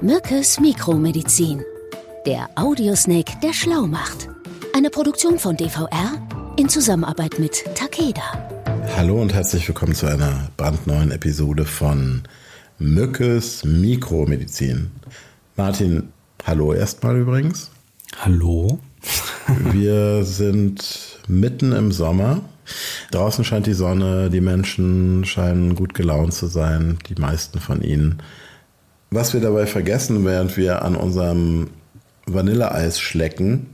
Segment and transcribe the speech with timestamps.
[0.00, 1.64] Mückes Mikromedizin.
[2.24, 4.28] Der Audiosnake, der schlau macht.
[4.72, 6.12] Eine Produktion von DVR
[6.56, 8.22] in Zusammenarbeit mit Takeda.
[8.96, 12.22] Hallo und herzlich willkommen zu einer brandneuen Episode von
[12.78, 14.92] Mückes Mikromedizin.
[15.56, 16.12] Martin,
[16.46, 17.72] hallo erstmal übrigens.
[18.20, 18.78] Hallo.
[19.72, 22.42] Wir sind mitten im Sommer.
[23.10, 28.22] Draußen scheint die Sonne, die Menschen scheinen gut gelaunt zu sein, die meisten von ihnen.
[29.10, 31.70] Was wir dabei vergessen, während wir an unserem
[32.26, 33.66] Vanilleeis schlecken,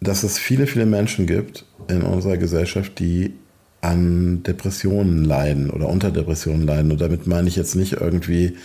[0.00, 3.34] dass es viele, viele Menschen gibt in unserer Gesellschaft, die
[3.80, 6.90] an Depressionen leiden oder unter Depressionen leiden.
[6.90, 8.56] Und damit meine ich jetzt nicht irgendwie,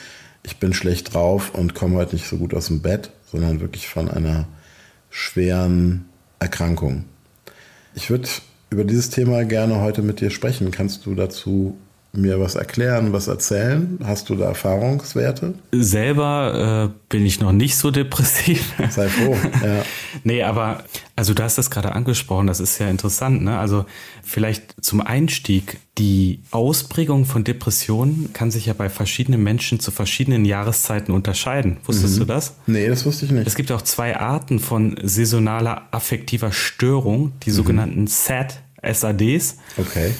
[0.43, 3.87] ich bin schlecht drauf und komme heute nicht so gut aus dem Bett, sondern wirklich
[3.87, 4.47] von einer
[5.09, 6.05] schweren
[6.39, 7.05] Erkrankung.
[7.95, 8.29] Ich würde
[8.69, 10.71] über dieses Thema gerne heute mit dir sprechen.
[10.71, 11.77] Kannst du dazu
[12.11, 13.99] mir was erklären, was erzählen?
[14.03, 15.53] Hast du da Erfahrungswerte?
[15.71, 18.73] Selber äh, bin ich noch nicht so depressiv.
[18.89, 19.83] Sei froh, ja.
[20.23, 20.83] nee, aber
[21.15, 23.59] also du hast das gerade angesprochen, das ist ja interessant, ne?
[23.59, 23.85] Also
[24.23, 30.45] vielleicht zum Einstieg, die Ausprägung von Depressionen kann sich ja bei verschiedenen Menschen zu verschiedenen
[30.45, 31.77] Jahreszeiten unterscheiden.
[31.85, 32.19] Wusstest mhm.
[32.19, 32.55] du das?
[32.65, 33.47] Nee, das wusste ich nicht.
[33.47, 37.55] Es gibt auch zwei Arten von saisonaler affektiver Störung, die mhm.
[37.55, 39.57] sogenannten SAD, SADs.
[39.77, 40.11] Okay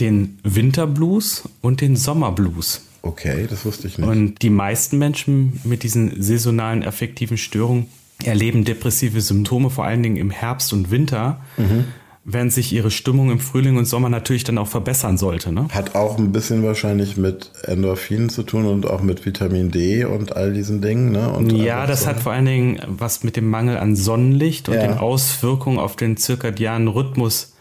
[0.00, 2.82] den Winterblues und den Sommerblues.
[3.02, 4.08] Okay, das wusste ich nicht.
[4.08, 7.86] Und die meisten Menschen mit diesen saisonalen affektiven Störungen
[8.24, 11.40] erleben depressive Symptome vor allen Dingen im Herbst und Winter.
[11.56, 11.84] Mhm
[12.28, 15.52] während sich ihre Stimmung im Frühling und Sommer natürlich dann auch verbessern sollte.
[15.52, 15.68] Ne?
[15.70, 20.34] Hat auch ein bisschen wahrscheinlich mit Endorphinen zu tun und auch mit Vitamin D und
[20.34, 21.12] all diesen Dingen.
[21.12, 21.30] Ne?
[21.30, 22.08] Und ja, das so.
[22.08, 24.88] hat vor allen Dingen was mit dem Mangel an Sonnenlicht und ja.
[24.88, 27.54] den Auswirkungen auf den zirkadianen Rhythmus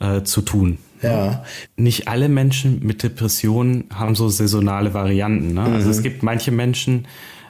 [0.00, 0.78] äh, zu tun.
[1.02, 1.44] Ja.
[1.76, 5.54] Nicht alle Menschen mit Depressionen haben so saisonale Varianten.
[5.54, 5.62] Ne?
[5.62, 5.74] Mhm.
[5.74, 6.02] Also es mhm.
[6.02, 7.06] gibt manche Menschen,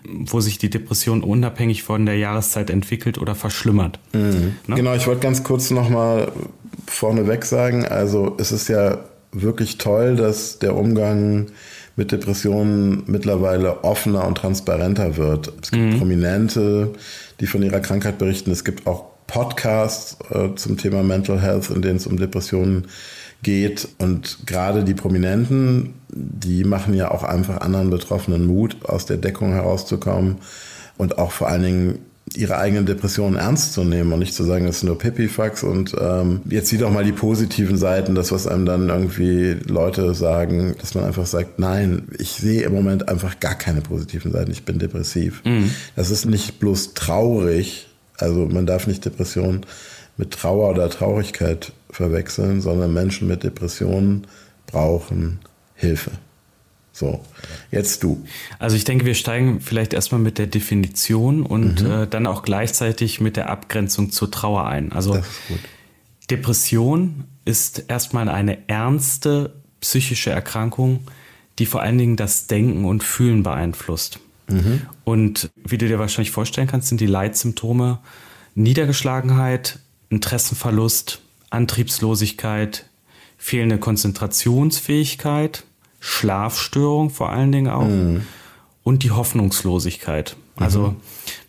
[0.07, 3.99] wo sich die Depression unabhängig von der Jahreszeit entwickelt oder verschlimmert.
[4.13, 4.57] Mhm.
[4.67, 4.77] Ne?
[4.77, 6.33] Genau, ich wollte ganz kurz nochmal
[6.87, 8.99] vorneweg sagen, also es ist ja
[9.33, 11.47] wirklich toll, dass der Umgang
[11.97, 15.53] mit Depressionen mittlerweile offener und transparenter wird.
[15.63, 15.99] Es gibt mhm.
[15.99, 16.93] Prominente,
[17.41, 18.51] die von ihrer Krankheit berichten.
[18.51, 22.87] Es gibt auch Podcasts äh, zum Thema Mental Health, in denen es um Depressionen
[23.43, 23.89] geht.
[23.99, 29.53] Und gerade die Prominenten, die machen ja auch einfach anderen Betroffenen Mut, aus der Deckung
[29.53, 30.37] herauszukommen
[30.99, 31.99] und auch vor allen Dingen
[32.33, 35.97] ihre eigenen Depressionen ernst zu nehmen und nicht zu sagen, das ist nur Pipifax und
[36.01, 40.77] ähm, jetzt sieh doch mal die positiven Seiten, das, was einem dann irgendwie Leute sagen,
[40.81, 44.65] dass man einfach sagt, nein, ich sehe im Moment einfach gar keine positiven Seiten, ich
[44.65, 45.43] bin depressiv.
[45.45, 45.71] Mhm.
[45.97, 49.67] Das ist nicht bloß traurig, also man darf nicht Depressionen
[50.17, 54.27] mit Trauer oder Traurigkeit verwechseln, sondern Menschen mit Depressionen
[54.67, 55.41] brauchen
[55.75, 56.13] Hilfe.
[56.93, 57.25] So,
[57.73, 58.25] jetzt du.
[58.61, 61.91] Also ich denke, wir steigen vielleicht erstmal mit der Definition und mhm.
[61.91, 64.93] äh, dann auch gleichzeitig mit der Abgrenzung zur Trauer ein.
[64.93, 65.19] Also
[66.31, 71.01] Depression ist erstmal eine ernste psychische Erkrankung,
[71.59, 74.21] die vor allen Dingen das Denken und Fühlen beeinflusst.
[74.49, 74.83] Mhm.
[75.05, 77.99] Und wie du dir wahrscheinlich vorstellen kannst, sind die Leitsymptome
[78.55, 82.87] Niedergeschlagenheit, Interessenverlust, Antriebslosigkeit,
[83.37, 85.65] fehlende Konzentrationsfähigkeit,
[86.01, 88.23] Schlafstörung vor allen Dingen auch mhm.
[88.83, 90.37] und die Hoffnungslosigkeit.
[90.57, 90.97] Also mhm.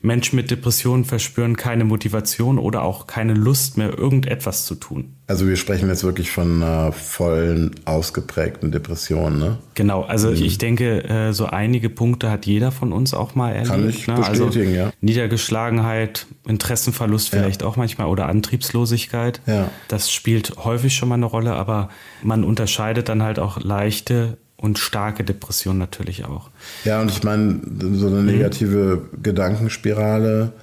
[0.02, 5.16] Menschen mit Depressionen verspüren keine Motivation oder auch keine Lust mehr, irgendetwas zu tun.
[5.28, 9.58] Also wir sprechen jetzt wirklich von einer vollen, ausgeprägten Depression, ne?
[9.74, 10.36] Genau, also mhm.
[10.36, 13.70] ich denke, äh, so einige Punkte hat jeder von uns auch mal erlebt.
[13.70, 14.16] Kann ich ne?
[14.16, 14.94] Also bestätigen, also ja.
[15.02, 17.68] Niedergeschlagenheit, Interessenverlust vielleicht ja.
[17.68, 19.42] auch manchmal oder Antriebslosigkeit.
[19.46, 19.70] Ja.
[19.88, 21.90] Das spielt häufig schon mal eine Rolle, aber
[22.24, 26.50] man unterscheidet dann halt auch leichte und starke Depression natürlich auch.
[26.86, 27.62] Ja, und ich meine,
[27.94, 29.24] so eine negative mhm.
[29.24, 30.54] Gedankenspirale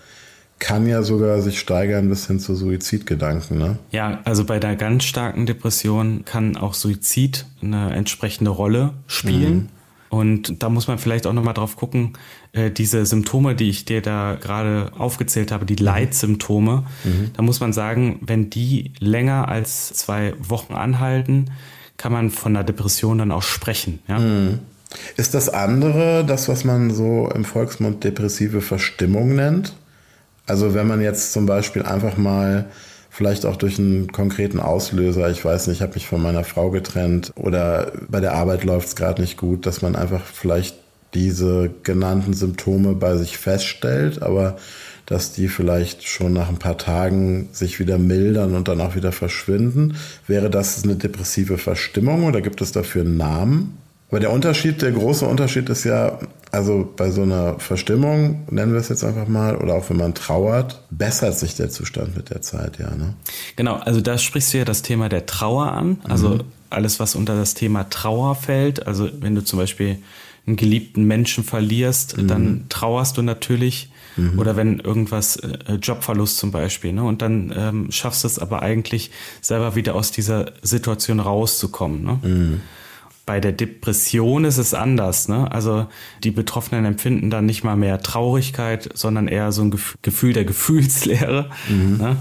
[0.58, 3.78] kann ja sogar sich steigern bis hin zu Suizidgedanken, ne?
[3.90, 9.54] Ja, also bei der ganz starken Depression kann auch Suizid eine entsprechende Rolle spielen.
[9.54, 9.68] Mhm.
[10.08, 12.12] Und da muss man vielleicht auch nochmal drauf gucken,
[12.52, 15.86] äh, diese Symptome, die ich dir da gerade aufgezählt habe, die mhm.
[15.86, 17.30] Leitsymptome, mhm.
[17.34, 21.50] da muss man sagen, wenn die länger als zwei Wochen anhalten,
[22.02, 24.00] kann man von einer Depression dann auch sprechen.
[24.08, 24.18] Ja?
[24.18, 24.58] Mhm.
[25.16, 29.72] Ist das andere das, was man so im Volksmund depressive Verstimmung nennt?
[30.46, 32.66] Also wenn man jetzt zum Beispiel einfach mal
[33.08, 36.70] vielleicht auch durch einen konkreten Auslöser, ich weiß nicht, ich habe mich von meiner Frau
[36.70, 40.74] getrennt oder bei der Arbeit läuft es gerade nicht gut, dass man einfach vielleicht
[41.14, 44.56] diese genannten Symptome bei sich feststellt, aber
[45.06, 49.12] dass die vielleicht schon nach ein paar Tagen sich wieder mildern und dann auch wieder
[49.12, 49.96] verschwinden.
[50.26, 53.78] Wäre das eine depressive Verstimmung oder gibt es dafür einen Namen?
[54.12, 56.18] Weil der Unterschied, der große Unterschied ist ja,
[56.50, 60.12] also bei so einer Verstimmung, nennen wir es jetzt einfach mal, oder auch wenn man
[60.12, 62.94] trauert, bessert sich der Zustand mit der Zeit, ja.
[62.94, 63.14] Ne?
[63.56, 65.96] Genau, also da sprichst du ja das Thema der Trauer an.
[66.04, 66.40] Also mhm.
[66.68, 68.86] alles, was unter das Thema Trauer fällt.
[68.86, 69.96] Also wenn du zum Beispiel
[70.46, 72.28] einen geliebten Menschen verlierst, mhm.
[72.28, 73.91] dann trauerst du natürlich.
[74.16, 74.38] Mhm.
[74.38, 77.04] Oder wenn irgendwas, äh, Jobverlust zum Beispiel, ne?
[77.04, 79.10] Und dann ähm, schaffst du es aber eigentlich
[79.40, 82.02] selber wieder aus dieser Situation rauszukommen.
[82.02, 82.18] Ne?
[82.22, 82.60] Mhm.
[83.24, 85.28] Bei der Depression ist es anders.
[85.28, 85.50] Ne?
[85.50, 85.86] Also
[86.24, 89.70] die Betroffenen empfinden dann nicht mal mehr Traurigkeit, sondern eher so ein
[90.02, 91.48] Gefühl der Gefühlslehre.
[91.68, 91.96] Mhm.
[91.98, 92.16] Ne?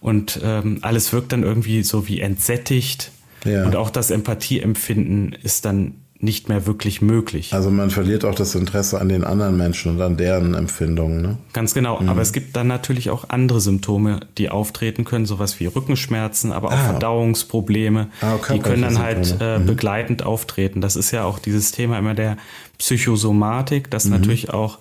[0.00, 3.12] Und ähm, alles wirkt dann irgendwie so wie entsättigt.
[3.44, 3.64] Ja.
[3.64, 7.54] Und auch das Empathieempfinden ist dann nicht mehr wirklich möglich.
[7.54, 11.22] Also man verliert auch das Interesse an den anderen Menschen und an deren Empfindungen.
[11.22, 11.38] Ne?
[11.54, 12.00] Ganz genau.
[12.00, 12.10] Mhm.
[12.10, 16.68] Aber es gibt dann natürlich auch andere Symptome, die auftreten können, sowas wie Rückenschmerzen, aber
[16.68, 16.90] auch ah.
[16.90, 18.08] Verdauungsprobleme.
[18.20, 18.54] Ah, okay.
[18.54, 19.66] Die können dann halt äh, mhm.
[19.66, 20.82] begleitend auftreten.
[20.82, 22.36] Das ist ja auch dieses Thema immer der
[22.78, 24.12] Psychosomatik, dass mhm.
[24.12, 24.78] natürlich auch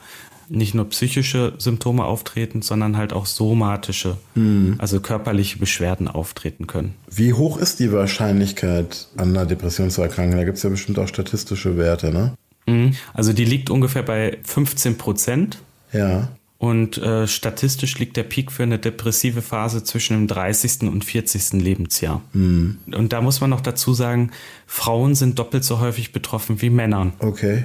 [0.49, 4.75] nicht nur psychische Symptome auftreten, sondern halt auch somatische, mhm.
[4.77, 6.95] also körperliche Beschwerden auftreten können.
[7.09, 10.37] Wie hoch ist die Wahrscheinlichkeit, an einer Depression zu erkranken?
[10.37, 12.33] Da gibt es ja bestimmt auch statistische Werte, ne?
[12.65, 12.95] Mhm.
[13.13, 15.59] Also die liegt ungefähr bei 15 Prozent.
[15.93, 16.29] Ja.
[16.59, 20.81] Und äh, statistisch liegt der Peak für eine depressive Phase zwischen dem 30.
[20.81, 21.53] und 40.
[21.53, 22.21] Lebensjahr.
[22.33, 22.79] Mhm.
[22.93, 24.31] Und da muss man noch dazu sagen,
[24.67, 27.13] Frauen sind doppelt so häufig betroffen wie Männern.
[27.19, 27.63] Okay.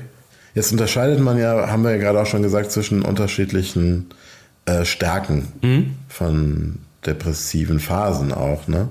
[0.54, 4.06] Jetzt unterscheidet man ja, haben wir ja gerade auch schon gesagt, zwischen unterschiedlichen
[4.66, 5.94] äh, Stärken mhm.
[6.08, 8.68] von depressiven Phasen auch.
[8.68, 8.88] Ne?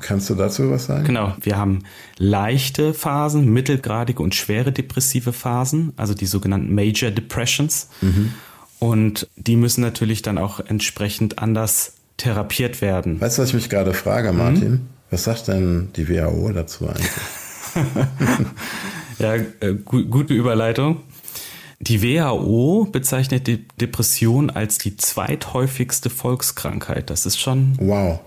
[0.00, 1.04] Kannst du dazu was sagen?
[1.04, 1.84] Genau, wir haben
[2.18, 7.88] leichte Phasen, mittelgradige und schwere depressive Phasen, also die sogenannten Major Depressions.
[8.00, 8.32] Mhm.
[8.78, 13.20] Und die müssen natürlich dann auch entsprechend anders therapiert werden.
[13.20, 14.70] Weißt du, was ich mich gerade frage, Martin?
[14.70, 14.80] Mhm.
[15.10, 17.10] Was sagt denn die WHO dazu eigentlich?
[19.18, 20.98] Ja, äh, gu gute Überleitung.
[21.80, 27.10] Die WHO bezeichnet die Depression als die zweithäufigste Volkskrankheit.
[27.10, 27.74] Das ist schon.
[27.78, 28.20] Wow.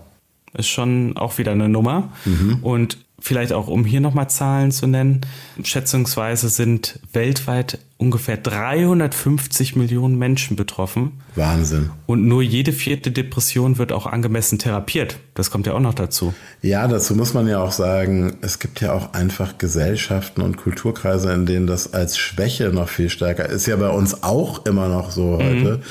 [0.52, 2.12] Ist schon auch wieder eine Nummer.
[2.24, 2.58] Mhm.
[2.62, 5.20] Und vielleicht auch, um hier nochmal Zahlen zu nennen,
[5.62, 11.20] schätzungsweise sind weltweit ungefähr 350 Millionen Menschen betroffen.
[11.36, 11.90] Wahnsinn.
[12.06, 15.18] Und nur jede vierte Depression wird auch angemessen therapiert.
[15.34, 16.32] Das kommt ja auch noch dazu.
[16.62, 21.30] Ja, dazu muss man ja auch sagen, es gibt ja auch einfach Gesellschaften und Kulturkreise,
[21.32, 23.66] in denen das als Schwäche noch viel stärker ist.
[23.66, 25.82] Ja bei uns auch immer noch so heute, mhm.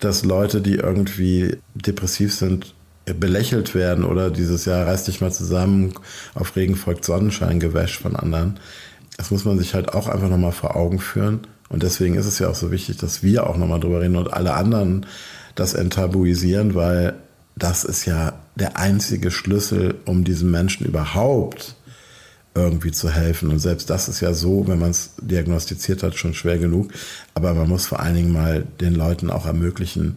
[0.00, 2.73] dass Leute, die irgendwie depressiv sind,
[3.04, 5.94] belächelt werden oder dieses Jahr reiß dich mal zusammen,
[6.34, 8.58] auf Regen folgt Sonnenschein gewäscht von anderen.
[9.16, 11.40] Das muss man sich halt auch einfach nochmal vor Augen führen.
[11.68, 14.32] Und deswegen ist es ja auch so wichtig, dass wir auch nochmal drüber reden und
[14.32, 15.06] alle anderen
[15.54, 17.14] das enttabuisieren, weil
[17.56, 21.76] das ist ja der einzige Schlüssel, um diesen Menschen überhaupt
[22.54, 23.50] irgendwie zu helfen.
[23.50, 26.92] Und selbst das ist ja so, wenn man es diagnostiziert hat, schon schwer genug.
[27.34, 30.16] Aber man muss vor allen Dingen mal den Leuten auch ermöglichen,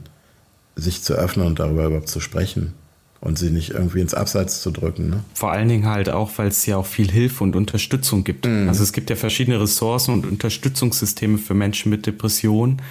[0.77, 2.74] sich zu öffnen und darüber überhaupt zu sprechen
[3.19, 5.09] und sie nicht irgendwie ins Abseits zu drücken.
[5.09, 5.24] Ne?
[5.33, 8.45] Vor allen Dingen halt auch, weil es ja auch viel Hilfe und Unterstützung gibt.
[8.45, 8.69] Mhm.
[8.69, 12.81] Also es gibt ja verschiedene Ressourcen und Unterstützungssysteme für Menschen mit Depressionen.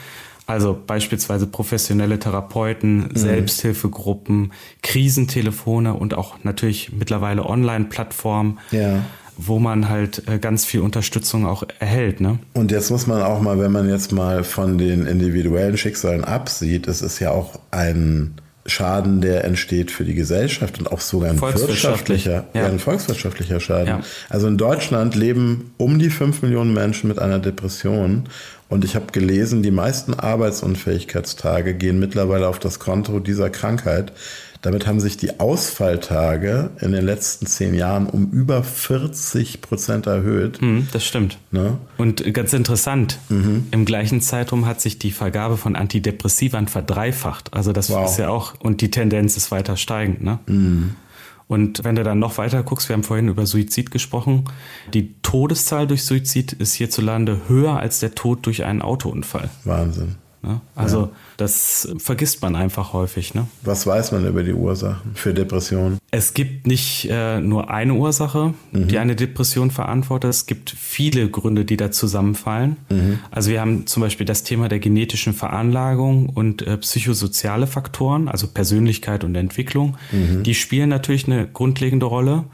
[0.48, 3.16] Also beispielsweise professionelle Therapeuten, mhm.
[3.16, 4.52] Selbsthilfegruppen,
[4.82, 8.58] Krisentelefone und auch natürlich mittlerweile Online-Plattformen.
[8.70, 9.04] Ja
[9.36, 12.20] wo man halt äh, ganz viel Unterstützung auch erhält.
[12.20, 12.38] Ne?
[12.54, 16.86] Und jetzt muss man auch mal, wenn man jetzt mal von den individuellen Schicksalen absieht,
[16.88, 18.34] es ist ja auch ein
[18.68, 22.62] Schaden, der entsteht für die Gesellschaft und auch sogar ein wirtschaftlicher, ja.
[22.62, 22.66] ja.
[22.66, 23.86] ein volkswirtschaftlicher Schaden.
[23.86, 24.00] Ja.
[24.28, 28.24] Also in Deutschland leben um die fünf Millionen Menschen mit einer Depression
[28.68, 34.12] und ich habe gelesen, die meisten Arbeitsunfähigkeitstage gehen mittlerweile auf das Konto dieser Krankheit.
[34.66, 40.60] Damit haben sich die Ausfalltage in den letzten zehn Jahren um über 40 Prozent erhöht.
[40.60, 41.38] Mhm, das stimmt.
[41.52, 41.78] Ne?
[41.98, 43.68] Und ganz interessant, mhm.
[43.70, 47.54] im gleichen Zeitraum hat sich die Vergabe von Antidepressivern verdreifacht.
[47.54, 48.10] Also das wow.
[48.10, 50.24] ist ja auch, und die Tendenz ist weiter steigend.
[50.24, 50.40] Ne?
[50.48, 50.96] Mhm.
[51.46, 54.46] Und wenn du dann noch weiter guckst, wir haben vorhin über Suizid gesprochen,
[54.92, 59.48] die Todeszahl durch Suizid ist hierzulande höher als der Tod durch einen Autounfall.
[59.62, 60.16] Wahnsinn.
[60.46, 60.60] Ne?
[60.74, 61.10] Also ja.
[61.36, 63.34] das vergisst man einfach häufig.
[63.34, 63.46] Ne?
[63.62, 65.98] Was weiß man über die Ursachen für Depressionen?
[66.12, 68.88] Es gibt nicht äh, nur eine Ursache, mhm.
[68.88, 70.30] die eine Depression verantwortet.
[70.30, 72.76] Es gibt viele Gründe, die da zusammenfallen.
[72.88, 73.18] Mhm.
[73.30, 78.46] Also wir haben zum Beispiel das Thema der genetischen Veranlagung und äh, psychosoziale Faktoren, also
[78.46, 79.96] Persönlichkeit und Entwicklung.
[80.12, 80.44] Mhm.
[80.44, 82.44] Die spielen natürlich eine grundlegende Rolle.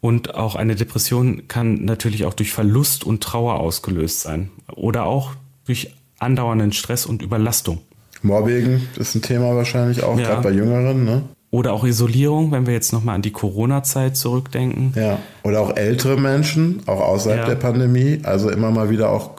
[0.00, 4.50] Und auch eine Depression kann natürlich auch durch Verlust und Trauer ausgelöst sein.
[4.70, 5.32] Oder auch
[5.64, 7.78] durch andauernden Stress und Überlastung.
[8.22, 10.28] Mobbing ist ein Thema wahrscheinlich auch, ja.
[10.28, 11.22] gerade bei Jüngeren, ne?
[11.54, 14.92] oder auch Isolierung, wenn wir jetzt nochmal an die Corona-Zeit zurückdenken.
[14.96, 17.46] Ja, oder auch ältere Menschen, auch außerhalb ja.
[17.46, 18.18] der Pandemie.
[18.24, 19.30] Also immer mal wieder auch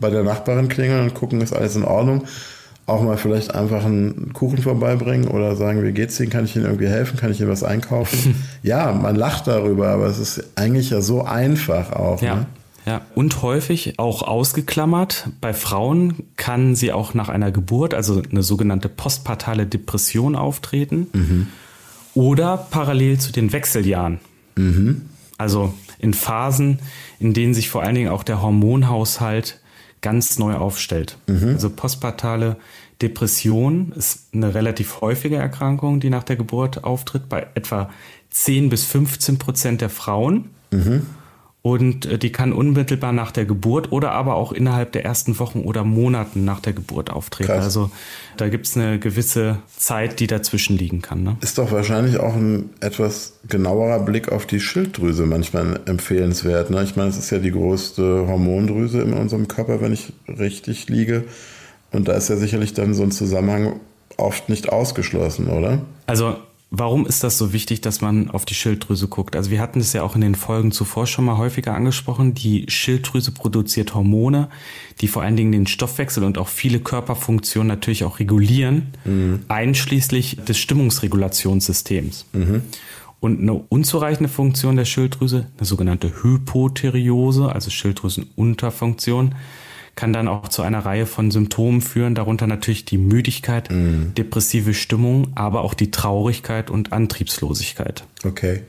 [0.00, 2.26] bei der Nachbarin klingeln und gucken, ist alles in Ordnung.
[2.86, 6.30] Auch mal vielleicht einfach einen Kuchen vorbeibringen oder sagen, wie geht's Ihnen?
[6.30, 7.18] Kann ich Ihnen irgendwie helfen?
[7.18, 8.36] Kann ich Ihnen was einkaufen?
[8.62, 12.22] ja, man lacht darüber, aber es ist eigentlich ja so einfach auch.
[12.22, 12.36] Ja.
[12.36, 12.46] Ne?
[12.86, 15.28] Ja, und häufig auch ausgeklammert.
[15.40, 21.06] Bei Frauen kann sie auch nach einer Geburt, also eine sogenannte postpartale Depression auftreten.
[21.12, 21.46] Mhm.
[22.14, 24.20] Oder parallel zu den Wechseljahren.
[24.56, 25.02] Mhm.
[25.38, 26.78] Also in Phasen,
[27.18, 29.60] in denen sich vor allen Dingen auch der Hormonhaushalt
[30.00, 31.16] ganz neu aufstellt.
[31.26, 31.54] Mhm.
[31.54, 32.56] Also postpartale
[33.00, 37.90] Depression ist eine relativ häufige Erkrankung, die nach der Geburt auftritt, bei etwa
[38.30, 40.50] 10 bis 15 Prozent der Frauen.
[40.70, 41.06] Mhm
[41.66, 45.60] und äh, die kann unmittelbar nach der Geburt oder aber auch innerhalb der ersten Wochen
[45.60, 47.46] oder Monaten nach der Geburt auftreten.
[47.46, 47.64] Krass.
[47.64, 47.90] Also
[48.36, 51.22] da gibt es eine gewisse Zeit, die dazwischen liegen kann.
[51.22, 51.38] Ne?
[51.40, 56.68] Ist doch wahrscheinlich auch ein etwas genauerer Blick auf die Schilddrüse manchmal empfehlenswert.
[56.68, 56.82] Ne?
[56.84, 61.24] Ich meine, es ist ja die größte Hormondrüse in unserem Körper, wenn ich richtig liege.
[61.92, 63.80] Und da ist ja sicherlich dann so ein Zusammenhang
[64.18, 65.80] oft nicht ausgeschlossen, oder?
[66.06, 66.36] Also
[66.76, 69.36] Warum ist das so wichtig, dass man auf die Schilddrüse guckt?
[69.36, 72.34] Also wir hatten es ja auch in den Folgen zuvor schon mal häufiger angesprochen.
[72.34, 74.48] Die Schilddrüse produziert Hormone,
[75.00, 79.44] die vor allen Dingen den Stoffwechsel und auch viele Körperfunktionen natürlich auch regulieren, mhm.
[79.46, 82.26] einschließlich des Stimmungsregulationssystems.
[82.32, 82.62] Mhm.
[83.20, 89.36] Und eine unzureichende Funktion der Schilddrüse, eine sogenannte Hypotheriose, also Schilddrüsenunterfunktion,
[89.94, 94.12] kann dann auch zu einer Reihe von Symptomen führen, darunter natürlich die Müdigkeit, mhm.
[94.16, 98.04] depressive Stimmung, aber auch die Traurigkeit und Antriebslosigkeit.
[98.24, 98.62] Okay.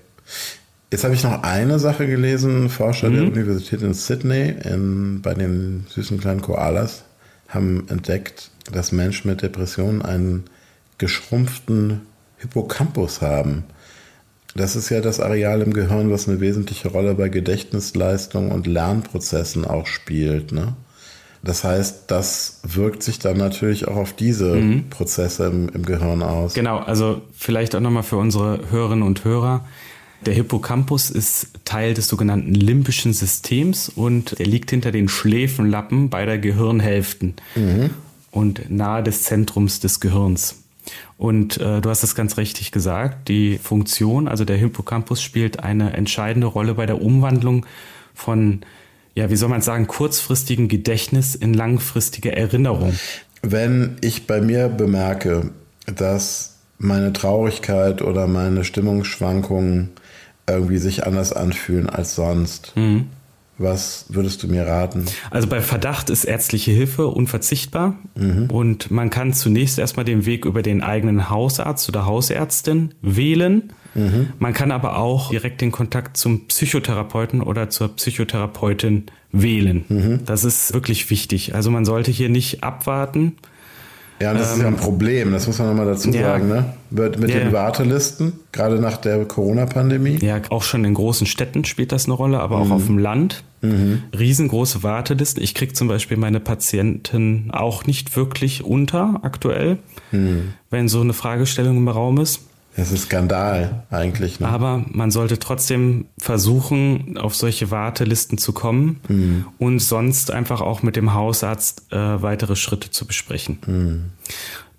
[0.91, 2.69] Jetzt habe ich noch eine Sache gelesen.
[2.69, 3.13] Forscher mhm.
[3.15, 7.03] der Universität in Sydney in, bei den süßen kleinen Koalas
[7.49, 10.45] haben entdeckt, dass Menschen mit Depressionen einen
[10.97, 12.01] geschrumpften
[12.37, 13.63] Hippocampus haben.
[14.55, 19.65] Das ist ja das Areal im Gehirn, was eine wesentliche Rolle bei Gedächtnisleistung und Lernprozessen
[19.65, 20.53] auch spielt.
[20.53, 20.75] Ne?
[21.45, 24.89] Das heißt, das wirkt sich dann natürlich auch auf diese mhm.
[24.89, 26.55] Prozesse im, im, Gehirn aus.
[26.55, 29.63] Genau, also vielleicht auch nochmal für unsere Hörerinnen und Hörer.
[30.25, 36.39] Der Hippocampus ist Teil des sogenannten limbischen Systems und er liegt hinter den Schläfenlappen beider
[36.39, 37.91] Gehirnhälften mhm.
[38.31, 40.63] und nahe des Zentrums des Gehirns.
[41.19, 45.93] Und äh, du hast es ganz richtig gesagt, die Funktion, also der Hippocampus spielt eine
[45.93, 47.67] entscheidende Rolle bei der Umwandlung
[48.15, 48.61] von
[49.15, 52.93] ja, wie soll man sagen, kurzfristigen Gedächtnis in langfristige Erinnerung.
[53.41, 55.49] Wenn ich bei mir bemerke,
[55.87, 59.91] dass meine Traurigkeit oder meine Stimmungsschwankungen
[60.47, 63.07] irgendwie sich anders anfühlen als sonst, mhm.
[63.57, 65.05] Was würdest du mir raten?
[65.31, 68.49] Also bei Verdacht ist ärztliche Hilfe unverzichtbar mhm.
[68.49, 73.71] und man kann zunächst erstmal den Weg über den eigenen Hausarzt oder Hausärztin wählen.
[73.95, 74.27] Mhm.
[74.39, 79.85] Man kann aber auch direkt den Kontakt zum Psychotherapeuten oder zur Psychotherapeutin wählen.
[79.89, 80.19] Mhm.
[80.25, 81.55] Das ist wirklich wichtig.
[81.55, 83.37] Also man sollte hier nicht abwarten,
[84.21, 86.21] ja, und das ähm, ist ja ein ähm, Problem, das muss man nochmal dazu ja,
[86.21, 86.73] sagen, ne?
[86.89, 90.19] Mit, mit ja, den Wartelisten, gerade nach der Corona-Pandemie.
[90.21, 92.71] Ja, auch schon in großen Städten spielt das eine Rolle, aber mhm.
[92.71, 93.43] auch auf dem Land.
[93.61, 94.03] Mhm.
[94.17, 95.43] Riesengroße Wartelisten.
[95.43, 99.79] Ich kriege zum Beispiel meine Patienten auch nicht wirklich unter aktuell,
[100.11, 100.53] mhm.
[100.69, 102.41] wenn so eine Fragestellung im Raum ist.
[102.75, 104.39] Das ist Skandal eigentlich.
[104.39, 104.47] Ne?
[104.47, 109.45] Aber man sollte trotzdem versuchen, auf solche Wartelisten zu kommen mhm.
[109.57, 113.59] und sonst einfach auch mit dem Hausarzt äh, weitere Schritte zu besprechen.
[113.65, 114.03] Mhm.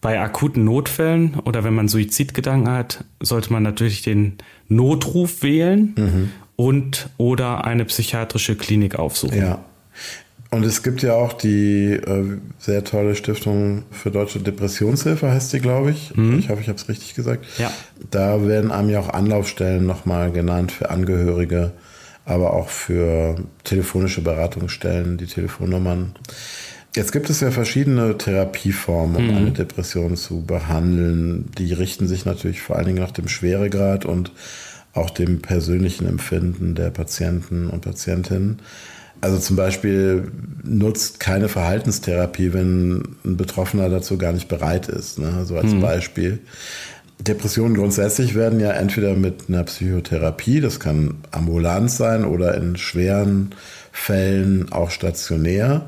[0.03, 4.37] Bei akuten Notfällen oder wenn man Suizidgedanken hat, sollte man natürlich den
[4.69, 6.31] Notruf wählen mhm.
[6.55, 9.39] und oder eine psychiatrische Klinik aufsuchen.
[9.39, 9.65] Ja.
[10.51, 15.61] Und es gibt ja auch die äh, sehr tolle Stiftung für deutsche Depressionshilfe, heißt die,
[15.61, 16.17] glaube ich.
[16.17, 16.39] Mhm.
[16.39, 17.45] Ich hoffe, ich habe es richtig gesagt.
[17.59, 17.73] Ja.
[18.11, 21.73] Da werden einem ja auch Anlaufstellen nochmal genannt für Angehörige,
[22.25, 26.15] aber auch für telefonische Beratungsstellen, die Telefonnummern.
[26.95, 29.37] Jetzt gibt es ja verschiedene Therapieformen, um mhm.
[29.37, 31.51] eine Depression zu behandeln.
[31.59, 34.33] Die richten sich natürlich vor allen Dingen nach dem Schweregrad und
[34.95, 38.61] auch dem persönlichen Empfinden der Patienten und Patientinnen.
[39.21, 40.31] Also zum Beispiel
[40.63, 45.19] nutzt keine Verhaltenstherapie, wenn ein Betroffener dazu gar nicht bereit ist.
[45.19, 45.45] Ne?
[45.45, 45.81] So als mhm.
[45.81, 46.39] Beispiel.
[47.19, 53.55] Depressionen grundsätzlich werden ja entweder mit einer Psychotherapie, das kann ambulant sein oder in schweren
[53.91, 55.87] Fällen auch stationär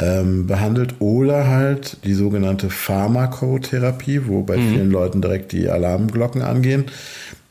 [0.00, 4.68] ähm, behandelt oder halt die sogenannte Pharmakotherapie, wo bei mhm.
[4.70, 6.86] vielen Leuten direkt die Alarmglocken angehen,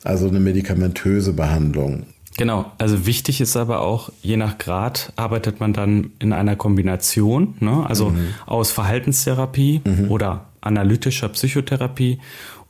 [0.03, 2.05] also eine medikamentöse Behandlung.
[2.39, 7.55] Genau, also wichtig ist aber auch, je nach Grad arbeitet man dann in einer Kombination,
[7.59, 7.85] ne?
[7.85, 8.29] also mhm.
[8.45, 10.09] aus Verhaltenstherapie mhm.
[10.09, 12.19] oder analytischer Psychotherapie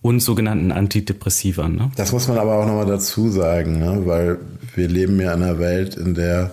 [0.01, 1.75] und sogenannten Antidepressivern.
[1.75, 1.91] Ne?
[1.97, 4.07] Das muss man aber auch nochmal dazu sagen, ne?
[4.07, 4.39] weil
[4.73, 6.49] wir leben ja in einer Welt, in der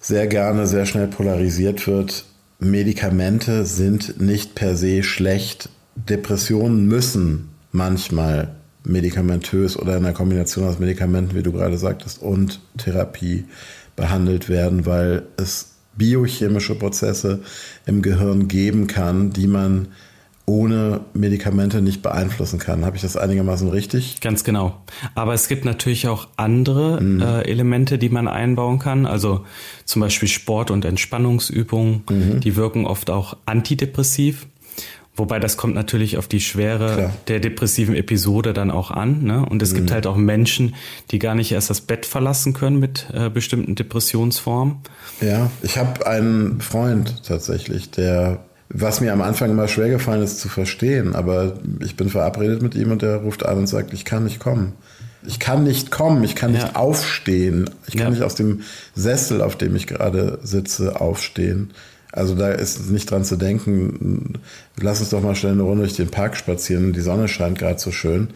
[0.00, 2.26] sehr gerne sehr schnell polarisiert wird.
[2.60, 5.68] Medikamente sind nicht per se schlecht.
[5.96, 12.60] Depressionen müssen manchmal medikamentös oder in einer Kombination aus Medikamenten, wie du gerade sagtest, und
[12.76, 13.44] Therapie
[13.96, 17.40] behandelt werden, weil es biochemische Prozesse
[17.86, 19.88] im Gehirn geben kann, die man
[20.44, 22.84] ohne Medikamente nicht beeinflussen kann.
[22.84, 24.20] Habe ich das einigermaßen richtig?
[24.20, 24.82] Ganz genau.
[25.14, 27.20] Aber es gibt natürlich auch andere mhm.
[27.20, 29.06] äh, Elemente, die man einbauen kann.
[29.06, 29.44] Also
[29.84, 32.40] zum Beispiel Sport- und Entspannungsübungen, mhm.
[32.40, 34.46] die wirken oft auch antidepressiv.
[35.14, 37.12] Wobei das kommt natürlich auf die Schwere Klar.
[37.28, 39.22] der depressiven Episode dann auch an.
[39.22, 39.44] Ne?
[39.44, 39.76] Und es mhm.
[39.76, 40.74] gibt halt auch Menschen,
[41.10, 44.76] die gar nicht erst das Bett verlassen können mit äh, bestimmten Depressionsformen.
[45.20, 48.40] Ja, ich habe einen Freund tatsächlich, der,
[48.70, 52.74] was mir am Anfang immer schwer gefallen ist zu verstehen, aber ich bin verabredet mit
[52.74, 54.72] ihm und der ruft an und sagt, ich kann nicht kommen.
[55.26, 56.62] Ich kann nicht kommen, ich kann ja.
[56.62, 58.10] nicht aufstehen, ich kann ja.
[58.10, 58.62] nicht aus dem
[58.94, 61.72] Sessel, auf dem ich gerade sitze, aufstehen.
[62.12, 64.34] Also da ist nicht dran zu denken,
[64.78, 67.78] lass uns doch mal schnell eine Runde durch den Park spazieren, die Sonne scheint gerade
[67.78, 68.28] so schön.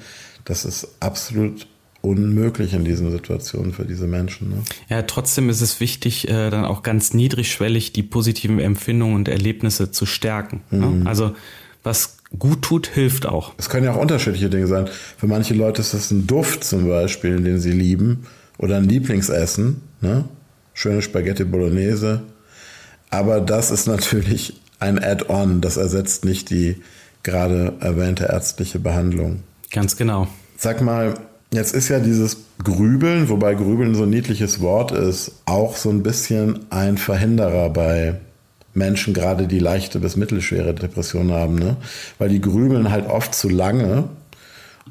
[0.45, 1.67] Das ist absolut
[2.01, 4.51] unmöglich in diesen Situationen für diese Menschen.
[4.51, 4.57] Ne?
[4.89, 9.91] Ja, trotzdem ist es wichtig, äh, dann auch ganz niedrigschwellig die positiven Empfindungen und Erlebnisse
[9.91, 10.63] zu stärken.
[10.71, 10.87] Ne?
[10.87, 11.03] Mhm.
[11.03, 11.09] Ne?
[11.11, 11.35] Also
[11.83, 13.53] was gut tut, hilft auch.
[13.59, 14.89] Es können ja auch unterschiedliche Dinge sein.
[15.19, 18.27] Für manche Leute ist das ein Duft zum Beispiel, den sie lieben,
[18.59, 19.83] oder ein Lieblingsessen.
[20.01, 20.25] Ne?
[20.75, 22.23] Schöne Spaghetti Bolognese
[23.11, 25.61] aber das ist natürlich ein Add-on.
[25.61, 26.77] Das ersetzt nicht die
[27.23, 29.43] gerade erwähnte ärztliche Behandlung.
[29.71, 30.29] Ganz genau.
[30.57, 31.15] Sag mal,
[31.53, 36.03] jetzt ist ja dieses Grübeln, wobei Grübeln so ein niedliches Wort ist, auch so ein
[36.03, 38.21] bisschen ein Verhinderer bei
[38.75, 41.77] Menschen, gerade die leichte bis mittelschwere Depressionen haben, ne?
[42.19, 44.05] Weil die grübeln halt oft zu lange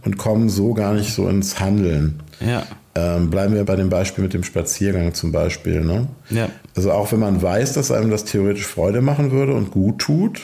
[0.03, 2.21] und kommen so gar nicht so ins Handeln.
[2.39, 2.63] Ja.
[2.95, 5.81] Ähm, bleiben wir bei dem Beispiel mit dem Spaziergang zum Beispiel.
[5.81, 6.07] Ne?
[6.29, 6.49] Ja.
[6.75, 10.41] Also auch wenn man weiß, dass einem das theoretisch Freude machen würde und gut tut,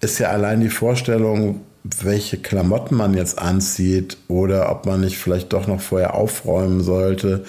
[0.00, 5.52] ist ja allein die Vorstellung, welche Klamotten man jetzt anzieht oder ob man nicht vielleicht
[5.52, 7.44] doch noch vorher aufräumen sollte,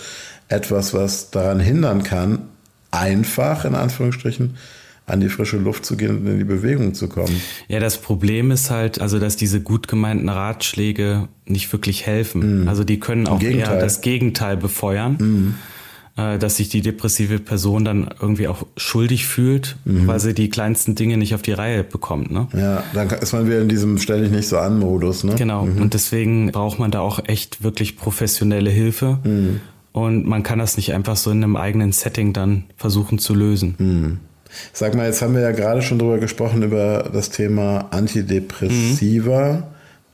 [0.47, 2.43] etwas, was daran hindern kann,
[2.91, 4.57] einfach in Anführungsstrichen
[5.11, 7.41] an die frische Luft zu gehen und in die Bewegung zu kommen.
[7.67, 12.61] Ja, das Problem ist halt, also dass diese gut gemeinten Ratschläge nicht wirklich helfen.
[12.61, 12.67] Mhm.
[12.67, 15.17] Also die können auch eher das Gegenteil befeuern.
[15.19, 15.55] Mhm.
[16.17, 20.07] Äh, dass sich die depressive Person dann irgendwie auch schuldig fühlt, mhm.
[20.07, 22.31] weil sie die kleinsten Dinge nicht auf die Reihe bekommt.
[22.31, 22.47] Ne?
[22.53, 25.23] Ja, dann ist man wieder in diesem stell dich nicht so an Modus.
[25.23, 25.35] Ne?
[25.35, 25.81] Genau, mhm.
[25.81, 29.19] und deswegen braucht man da auch echt wirklich professionelle Hilfe.
[29.23, 29.61] Mhm.
[29.93, 34.19] Und man kann das nicht einfach so in einem eigenen Setting dann versuchen zu lösen.
[34.73, 39.65] Sag mal, jetzt haben wir ja gerade schon drüber gesprochen, über das Thema Antidepressiva.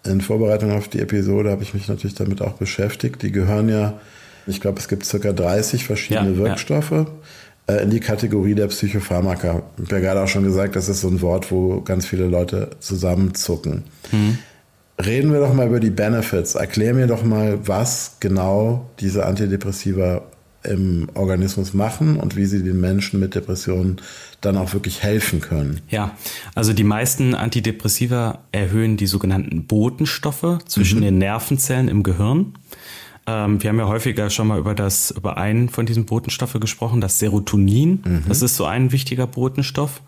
[0.06, 0.12] Mhm.
[0.12, 3.22] In Vorbereitung auf die Episode habe ich mich natürlich damit auch beschäftigt.
[3.24, 4.00] Die gehören ja,
[4.46, 7.06] ich glaube, es gibt circa 30 verschiedene ja, Wirkstoffe ja.
[7.68, 9.64] Äh, in die Kategorie der Psychopharmaka.
[9.78, 12.28] Ich habe ja gerade auch schon gesagt, das ist so ein Wort, wo ganz viele
[12.28, 13.84] Leute zusammenzucken.
[14.12, 14.38] Mhm.
[15.04, 16.56] Reden wir doch mal über die Benefits.
[16.56, 20.24] Erklär mir doch mal, was genau diese Antidepressiva
[20.68, 23.98] im Organismus machen und wie sie den Menschen mit Depressionen
[24.42, 25.82] dann auch wirklich helfen können.
[25.90, 26.16] Ja,
[26.56, 31.04] also die meisten Antidepressiva erhöhen die sogenannten Botenstoffe zwischen mhm.
[31.04, 32.54] den Nervenzellen im Gehirn.
[33.26, 37.02] Ähm, wir haben ja häufiger schon mal über das, über einen von diesen Botenstoffen gesprochen,
[37.02, 38.04] das Serotonin.
[38.06, 38.24] Mhm.
[38.28, 40.02] Das ist so ein wichtiger Botenstoff.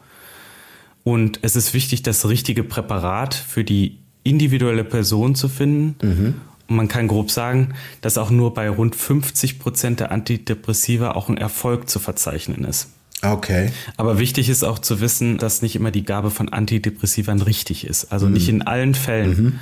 [1.04, 5.96] Und es ist wichtig, das richtige Präparat für die individuelle Person zu finden.
[6.06, 6.36] Mhm.
[6.70, 11.28] Und man kann grob sagen, dass auch nur bei rund 50 Prozent der Antidepressiva auch
[11.28, 12.90] ein Erfolg zu verzeichnen ist.
[13.22, 13.72] Okay.
[13.98, 18.12] Aber wichtig ist auch zu wissen, dass nicht immer die Gabe von Antidepressivern richtig ist.
[18.14, 18.34] Also mhm.
[18.34, 19.30] nicht in allen Fällen.
[19.30, 19.60] Mhm.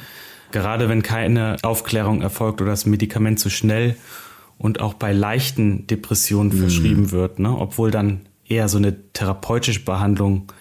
[0.51, 3.95] Gerade wenn keine Aufklärung erfolgt oder das Medikament zu schnell
[4.57, 6.59] und auch bei leichten Depressionen mhm.
[6.59, 7.49] verschrieben wird, ne?
[7.57, 10.51] obwohl dann eher so eine therapeutische Behandlung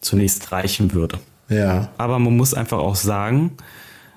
[0.00, 1.18] zunächst reichen würde.
[1.48, 1.90] Ja.
[1.98, 3.52] Aber man muss einfach auch sagen,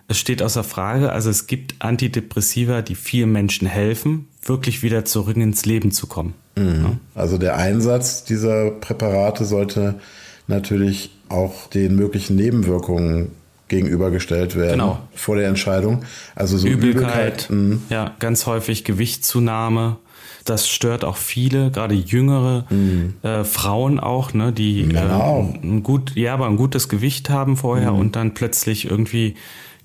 [0.10, 5.38] es steht außer Frage, also es gibt Antidepressiva, die vielen Menschen helfen, wirklich wieder zurück
[5.38, 6.34] ins Leben zu kommen.
[6.58, 6.84] Mhm.
[6.84, 6.98] Ja?
[7.14, 10.00] Also der Einsatz dieser Präparate sollte
[10.48, 13.30] natürlich auch den möglichen Nebenwirkungen
[13.68, 15.00] gegenübergestellt werden genau.
[15.14, 16.04] vor der Entscheidung.
[16.34, 17.84] Also so Übelkeit, Übelkeit mhm.
[17.90, 19.98] ja, ganz häufig Gewichtszunahme.
[20.44, 23.14] Das stört auch viele, gerade jüngere mhm.
[23.22, 27.92] äh, Frauen auch, ne, die äh, ein gut, ja, aber ein gutes Gewicht haben vorher
[27.92, 28.00] mhm.
[28.00, 29.36] und dann plötzlich irgendwie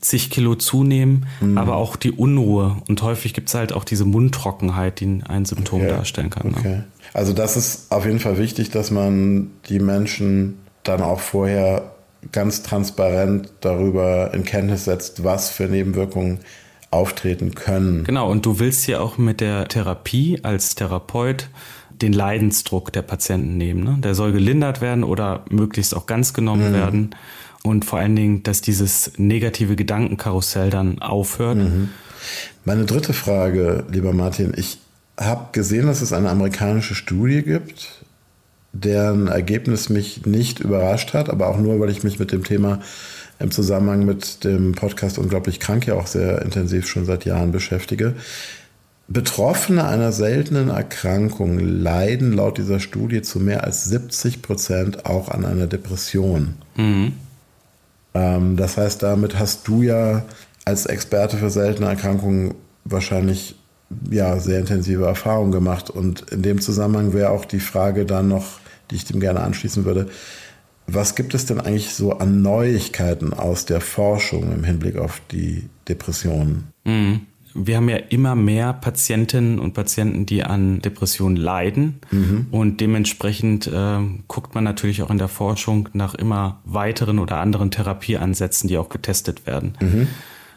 [0.04, 1.58] zig Kilo zunehmen, mhm.
[1.58, 2.76] aber auch die Unruhe.
[2.88, 5.90] Und häufig gibt es halt auch diese Mundtrockenheit, die ein Symptom okay.
[5.90, 6.50] darstellen kann.
[6.50, 6.56] Ne?
[6.58, 6.82] Okay.
[7.12, 11.92] Also das ist auf jeden Fall wichtig, dass man die Menschen dann auch vorher
[12.32, 16.40] ganz transparent darüber in Kenntnis setzt, was für Nebenwirkungen
[16.90, 18.04] auftreten können.
[18.04, 21.48] Genau, und du willst ja auch mit der Therapie als Therapeut
[21.90, 23.84] den Leidensdruck der Patienten nehmen.
[23.84, 23.96] Ne?
[24.00, 26.74] Der soll gelindert werden oder möglichst auch ganz genommen mhm.
[26.74, 27.10] werden.
[27.66, 31.56] Und vor allen Dingen, dass dieses negative Gedankenkarussell dann aufhört.
[31.56, 31.88] Mhm.
[32.66, 34.78] Meine dritte Frage, lieber Martin, ich
[35.18, 38.04] habe gesehen, dass es eine amerikanische Studie gibt,
[38.74, 42.80] deren Ergebnis mich nicht überrascht hat, aber auch nur, weil ich mich mit dem Thema
[43.38, 48.14] im Zusammenhang mit dem Podcast Unglaublich Krank ja auch sehr intensiv schon seit Jahren beschäftige.
[49.08, 55.46] Betroffene einer seltenen Erkrankung leiden laut dieser Studie zu mehr als 70 Prozent auch an
[55.46, 56.56] einer Depression.
[56.76, 57.12] Mhm.
[58.14, 60.24] Ähm, das heißt, damit hast du ja
[60.64, 63.56] als Experte für seltene Erkrankungen wahrscheinlich
[64.10, 65.90] ja, sehr intensive Erfahrungen gemacht.
[65.90, 69.84] Und in dem Zusammenhang wäre auch die Frage dann noch, die ich dem gerne anschließen
[69.84, 70.08] würde,
[70.86, 75.68] was gibt es denn eigentlich so an Neuigkeiten aus der Forschung im Hinblick auf die
[75.88, 76.68] Depressionen?
[76.84, 77.22] Mhm.
[77.54, 82.00] Wir haben ja immer mehr Patientinnen und Patienten, die an Depressionen leiden.
[82.10, 82.46] Mhm.
[82.50, 87.70] Und dementsprechend äh, guckt man natürlich auch in der Forschung nach immer weiteren oder anderen
[87.70, 89.74] Therapieansätzen, die auch getestet werden.
[89.80, 90.08] Mhm.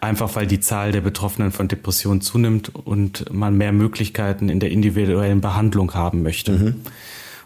[0.01, 4.71] Einfach weil die Zahl der Betroffenen von Depressionen zunimmt und man mehr Möglichkeiten in der
[4.71, 6.51] individuellen Behandlung haben möchte.
[6.51, 6.75] Mhm.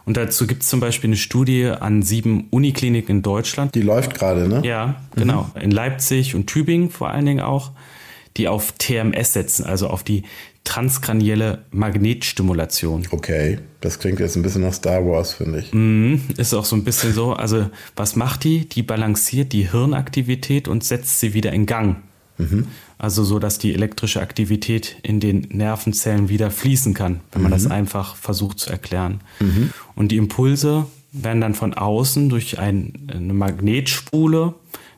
[0.06, 3.76] Und dazu gibt es zum Beispiel eine Studie an sieben Unikliniken in Deutschland.
[3.76, 4.62] Die läuft gerade, ne?
[4.66, 5.52] Ja, genau.
[5.56, 5.62] Mhm.
[5.62, 7.72] In Leipzig und Tübingen vor allen Dingen auch,
[8.38, 10.24] die auf TMS setzen, also auf die
[10.64, 13.08] transkranielle Magnetstimulation.
[13.12, 15.74] Okay, das klingt jetzt ein bisschen nach Star Wars, finde ich.
[15.74, 17.34] Mhm, ist auch so ein bisschen so.
[17.34, 18.68] Also, was macht die?
[18.68, 21.98] Die balanciert die Hirnaktivität und setzt sie wieder in Gang.
[22.38, 22.68] Mhm.
[22.98, 27.56] Also so, dass die elektrische Aktivität in den Nervenzellen wieder fließen kann, wenn man mhm.
[27.56, 29.22] das einfach versucht zu erklären.
[29.40, 29.72] Mhm.
[29.96, 34.54] Und die Impulse werden dann von außen durch ein, eine Magnetspule in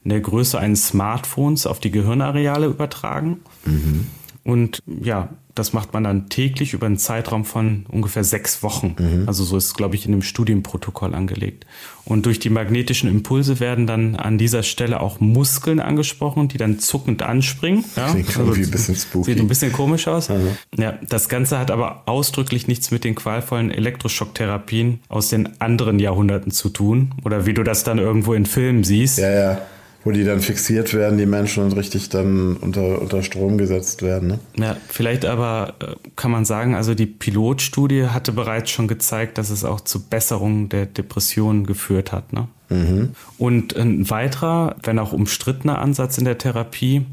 [0.10, 3.40] der Größe eines Smartphones auf die Gehirnareale übertragen.
[3.66, 4.08] Mhm.
[4.44, 8.96] Und ja, das macht man dann täglich über einen Zeitraum von ungefähr sechs Wochen.
[8.98, 9.24] Mhm.
[9.28, 11.66] Also so ist es, glaube ich, in dem Studienprotokoll angelegt.
[12.06, 16.80] Und durch die magnetischen Impulse werden dann an dieser Stelle auch Muskeln angesprochen, die dann
[16.80, 17.86] zuckend anspringen.
[17.96, 18.10] Ja?
[18.10, 19.32] Klingt also, ein bisschen spooky.
[19.32, 20.30] Sieht ein bisschen komisch aus.
[20.30, 20.58] Mhm.
[20.78, 26.52] Ja, das Ganze hat aber ausdrücklich nichts mit den qualvollen Elektroschocktherapien aus den anderen Jahrhunderten
[26.52, 27.14] zu tun.
[27.24, 29.20] Oder wie du das dann irgendwo in Filmen siehst.
[29.20, 29.62] Ja, ja
[30.04, 34.28] wo die dann fixiert werden, die Menschen, und richtig dann unter, unter Strom gesetzt werden.
[34.28, 34.40] Ne?
[34.58, 39.50] Ja, vielleicht aber äh, kann man sagen, also die Pilotstudie hatte bereits schon gezeigt, dass
[39.50, 42.34] es auch zu Besserung der Depressionen geführt hat.
[42.34, 42.48] Ne?
[42.70, 43.12] Mhm.
[43.38, 47.06] Und ein weiterer, wenn auch umstrittener Ansatz in der Therapie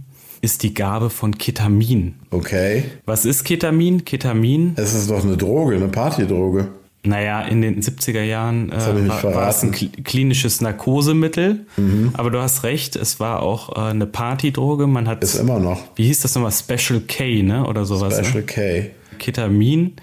[0.42, 2.14] ist die Gabe von Ketamin.
[2.30, 2.84] Okay.
[3.04, 4.04] Was ist Ketamin?
[4.04, 4.72] Ketamin.
[4.76, 6.68] Es ist doch eine Droge, eine Partydroge.
[7.02, 11.64] Naja, in den 70er Jahren äh, war, war, es ein klinisches Narkosemittel.
[11.78, 12.10] Mhm.
[12.12, 14.86] Aber du hast recht, es war auch äh, eine Partydroge.
[14.86, 15.22] Man hat.
[15.22, 15.82] Ist immer noch.
[15.96, 16.52] Wie hieß das nochmal?
[16.52, 17.66] Special K, ne?
[17.66, 18.18] Oder sowas.
[18.18, 18.42] Special ne?
[18.42, 18.90] K.
[19.18, 19.94] Ketamin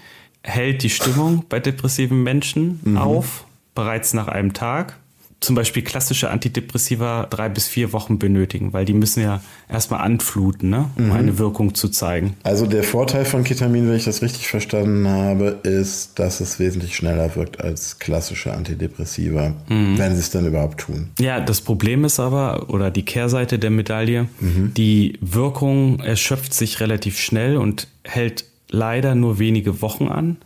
[0.42, 2.96] hält die Stimmung bei depressiven Menschen mhm.
[2.96, 4.98] auf, bereits nach einem Tag
[5.40, 10.70] zum Beispiel klassische Antidepressiva drei bis vier Wochen benötigen, weil die müssen ja erstmal anfluten,
[10.70, 11.12] ne, um mhm.
[11.12, 12.34] eine Wirkung zu zeigen.
[12.42, 16.96] Also der Vorteil von Ketamin, wenn ich das richtig verstanden habe, ist, dass es wesentlich
[16.96, 19.96] schneller wirkt als klassische Antidepressiva, mhm.
[19.96, 21.10] wenn sie es dann überhaupt tun.
[21.20, 24.72] Ja, das Problem ist aber, oder die Kehrseite der Medaille, mhm.
[24.76, 30.36] die Wirkung erschöpft sich relativ schnell und hält leider nur wenige Wochen an.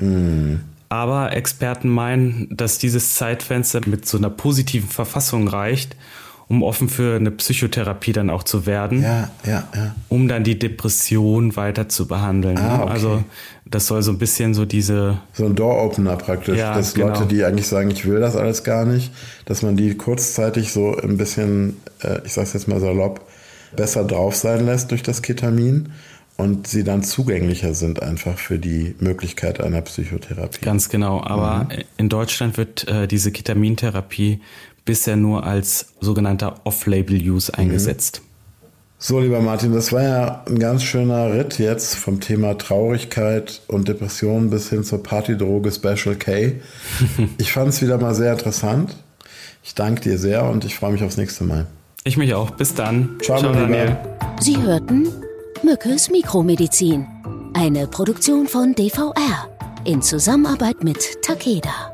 [0.92, 5.96] Aber Experten meinen, dass dieses Zeitfenster mit so einer positiven Verfassung reicht,
[6.48, 9.00] um offen für eine Psychotherapie dann auch zu werden.
[9.02, 9.94] Ja, ja, ja.
[10.10, 12.58] Um dann die Depression weiter zu behandeln.
[12.58, 12.82] Ah, ne?
[12.82, 12.92] okay.
[12.92, 13.24] Also
[13.64, 15.16] das soll so ein bisschen so diese.
[15.32, 16.58] So ein Door-Opener praktisch.
[16.58, 17.06] Ja, dass genau.
[17.06, 19.14] Leute, die eigentlich sagen, ich will das alles gar nicht,
[19.46, 23.26] dass man die kurzzeitig so ein bisschen, äh, ich sag's jetzt mal salopp,
[23.74, 25.88] besser drauf sein lässt durch das Ketamin
[26.42, 30.60] und sie dann zugänglicher sind einfach für die Möglichkeit einer Psychotherapie.
[30.60, 31.84] Ganz genau, aber mhm.
[31.96, 34.40] in Deutschland wird äh, diese Ketamintherapie
[34.84, 37.60] bisher nur als sogenannter Off-Label-Use mhm.
[37.60, 38.22] eingesetzt.
[38.98, 43.88] So, lieber Martin, das war ja ein ganz schöner Ritt jetzt vom Thema Traurigkeit und
[43.88, 46.60] Depression bis hin zur Partydroge Special K.
[47.38, 48.96] ich fand es wieder mal sehr interessant.
[49.64, 51.66] Ich danke dir sehr und ich freue mich aufs nächste Mal.
[52.04, 52.50] Ich mich auch.
[52.50, 53.16] Bis dann.
[53.22, 53.96] Ciao, Ciao Daniel.
[54.40, 55.08] Sie hörten
[55.64, 57.06] Mückes Mikromedizin.
[57.54, 59.48] Eine Produktion von DVR
[59.84, 61.91] in Zusammenarbeit mit Takeda.